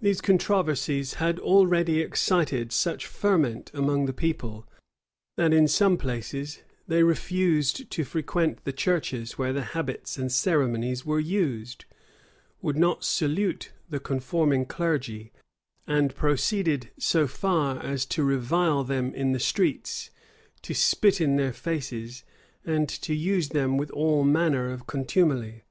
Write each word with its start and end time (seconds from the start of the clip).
These 0.00 0.20
controversies 0.20 1.14
had 1.14 1.40
already 1.40 1.98
excited 2.00 2.70
such 2.70 3.04
ferment 3.04 3.72
among 3.74 4.06
the 4.06 4.12
people, 4.12 4.64
that 5.36 5.52
in 5.52 5.66
some 5.66 5.96
places, 5.96 6.62
they 6.86 7.02
refused 7.02 7.90
to 7.90 8.04
frequent 8.04 8.62
the 8.62 8.72
churches 8.72 9.38
where 9.38 9.52
the 9.52 9.64
habits 9.74 10.18
and 10.18 10.30
ceremonies 10.30 11.04
were 11.04 11.18
used; 11.18 11.84
would 12.62 12.76
not 12.76 13.02
salute 13.02 13.72
the 13.90 13.98
conforming 13.98 14.66
clergy; 14.66 15.32
and 15.84 16.14
proceeded 16.14 16.90
so 16.96 17.26
far 17.26 17.82
as 17.82 18.06
to 18.06 18.22
revile 18.22 18.84
them 18.84 19.12
in 19.16 19.32
the 19.32 19.40
streets, 19.40 20.10
to 20.62 20.74
spit 20.74 21.20
in 21.20 21.34
their 21.34 21.52
faces, 21.52 22.22
and 22.64 22.88
to 22.88 23.12
use 23.16 23.48
them 23.48 23.76
with 23.76 23.90
all 23.90 24.22
manner 24.22 24.70
of 24.70 24.86
contumely. 24.86 25.64